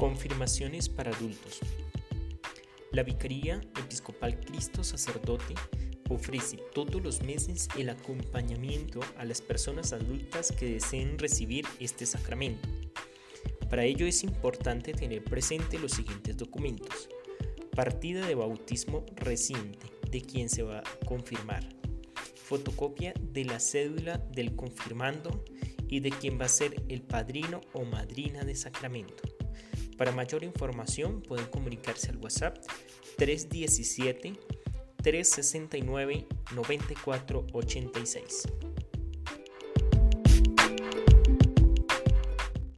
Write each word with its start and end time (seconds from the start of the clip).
Confirmaciones 0.00 0.88
para 0.88 1.10
adultos. 1.14 1.60
La 2.90 3.02
Vicaría 3.02 3.60
Episcopal 3.78 4.40
Cristo 4.40 4.82
Sacerdote 4.82 5.52
ofrece 6.08 6.56
todos 6.74 7.02
los 7.02 7.20
meses 7.20 7.68
el 7.76 7.90
acompañamiento 7.90 9.00
a 9.18 9.26
las 9.26 9.42
personas 9.42 9.92
adultas 9.92 10.52
que 10.52 10.72
deseen 10.72 11.18
recibir 11.18 11.66
este 11.80 12.06
sacramento. 12.06 12.66
Para 13.68 13.84
ello 13.84 14.06
es 14.06 14.24
importante 14.24 14.94
tener 14.94 15.22
presente 15.22 15.78
los 15.78 15.92
siguientes 15.92 16.34
documentos. 16.34 17.10
Partida 17.76 18.26
de 18.26 18.34
bautismo 18.34 19.04
reciente 19.16 19.86
de 20.10 20.22
quien 20.22 20.48
se 20.48 20.62
va 20.62 20.78
a 20.78 21.04
confirmar. 21.04 21.68
Fotocopia 22.36 23.12
de 23.20 23.44
la 23.44 23.60
cédula 23.60 24.16
del 24.16 24.56
confirmando 24.56 25.44
y 25.88 26.00
de 26.00 26.08
quien 26.08 26.40
va 26.40 26.46
a 26.46 26.48
ser 26.48 26.82
el 26.88 27.02
padrino 27.02 27.60
o 27.74 27.84
madrina 27.84 28.44
de 28.44 28.54
sacramento. 28.54 29.39
Para 30.00 30.12
mayor 30.12 30.44
información 30.44 31.20
pueden 31.20 31.44
comunicarse 31.48 32.08
al 32.08 32.16
WhatsApp 32.16 32.56
317 33.18 34.32
369 35.02 36.26
9486. 36.54 38.48